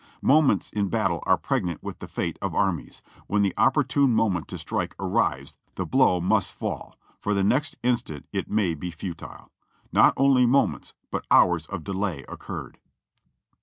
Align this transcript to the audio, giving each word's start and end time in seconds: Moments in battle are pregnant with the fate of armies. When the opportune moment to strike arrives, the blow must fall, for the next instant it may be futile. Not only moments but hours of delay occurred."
Moments 0.23 0.71
in 0.71 0.87
battle 0.89 1.21
are 1.27 1.37
pregnant 1.37 1.83
with 1.83 1.99
the 1.99 2.07
fate 2.07 2.39
of 2.41 2.55
armies. 2.55 3.03
When 3.27 3.43
the 3.43 3.53
opportune 3.55 4.15
moment 4.15 4.47
to 4.47 4.57
strike 4.57 4.95
arrives, 4.99 5.59
the 5.75 5.85
blow 5.85 6.19
must 6.19 6.51
fall, 6.53 6.95
for 7.19 7.35
the 7.35 7.43
next 7.43 7.75
instant 7.83 8.25
it 8.33 8.49
may 8.49 8.73
be 8.73 8.89
futile. 8.89 9.51
Not 9.93 10.15
only 10.17 10.47
moments 10.47 10.95
but 11.11 11.27
hours 11.29 11.67
of 11.67 11.83
delay 11.83 12.25
occurred." 12.27 12.79